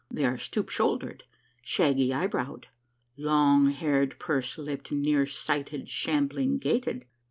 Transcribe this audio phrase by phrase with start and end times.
[0.09, 1.25] They are stoop shouldered,
[1.61, 2.65] shaggy eyebrowed,
[3.17, 7.05] long haired, pursed lipped, near sighted, shambling gaited.